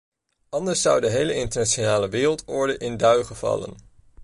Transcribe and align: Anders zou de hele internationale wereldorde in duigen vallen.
Anders 0.51 0.81
zou 0.81 1.01
de 1.01 1.09
hele 1.09 1.33
internationale 1.35 2.09
wereldorde 2.09 2.77
in 2.77 2.97
duigen 2.97 3.35
vallen. 3.35 3.73